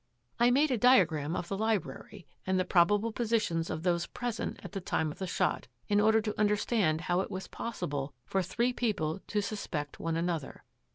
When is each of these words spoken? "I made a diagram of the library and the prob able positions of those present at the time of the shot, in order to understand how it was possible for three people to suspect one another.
"I 0.39 0.49
made 0.49 0.71
a 0.71 0.79
diagram 0.79 1.35
of 1.35 1.47
the 1.47 1.55
library 1.59 2.25
and 2.47 2.59
the 2.59 2.65
prob 2.65 2.91
able 2.91 3.11
positions 3.11 3.69
of 3.69 3.83
those 3.83 4.07
present 4.07 4.59
at 4.63 4.71
the 4.71 4.81
time 4.81 5.11
of 5.11 5.19
the 5.19 5.27
shot, 5.27 5.67
in 5.87 6.01
order 6.01 6.21
to 6.21 6.39
understand 6.39 7.01
how 7.01 7.21
it 7.21 7.29
was 7.29 7.47
possible 7.47 8.11
for 8.25 8.41
three 8.41 8.73
people 8.73 9.19
to 9.27 9.41
suspect 9.43 9.99
one 9.99 10.17
another. 10.17 10.63